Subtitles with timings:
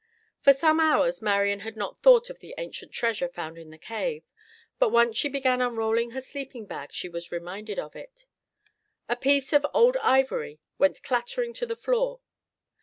[0.39, 4.23] For some hours Marian had not thought of the ancient treasure found in the cave,
[4.79, 8.25] but once she began unrolling her sleeping bag she was reminded of it.
[9.07, 12.19] A piece of old ivory went clattering to the floor.